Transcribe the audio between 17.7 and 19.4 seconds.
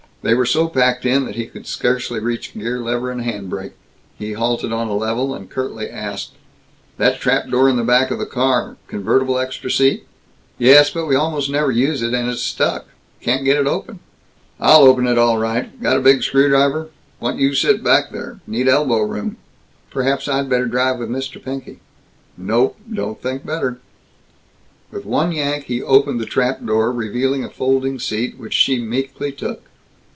back there. Need elbow room."